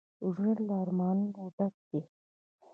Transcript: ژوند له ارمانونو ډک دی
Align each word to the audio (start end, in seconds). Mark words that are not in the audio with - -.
ژوند 0.33 0.57
له 0.67 0.73
ارمانونو 0.83 1.43
ډک 1.55 1.73
دی 1.89 1.99